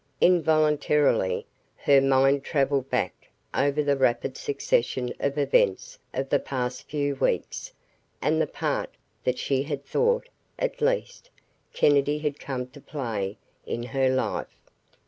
[0.19, 1.45] Involuntarily,
[1.75, 7.71] her mind travelled back over the rapid succession of events of the past few weeks
[8.19, 8.89] and the part
[9.25, 10.27] that she had thought,
[10.57, 11.29] at least,
[11.71, 13.37] Kennedy had come to play
[13.67, 14.59] in her life.